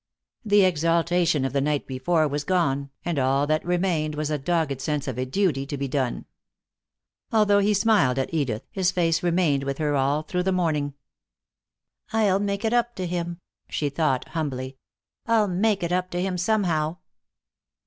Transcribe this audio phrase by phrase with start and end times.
[0.43, 4.81] The exaltation of the night before was gone, and all that remained was a dogged
[4.81, 6.25] sense of a duty to be done.
[7.31, 10.95] Although he smiled at Edith, his face remained with her all through the morning.
[12.11, 14.79] "I'll make it up to him," she thought, humbly.
[15.27, 16.97] "I'll make it up to him somehow."